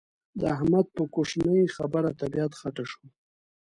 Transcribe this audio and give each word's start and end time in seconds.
د 0.39 0.41
احمد 0.55 0.85
په 0.95 1.03
کوشنۍ 1.13 1.61
خبره 1.75 2.09
طبيعت 2.21 2.51
خټه 2.59 2.83
شو. 2.91 3.03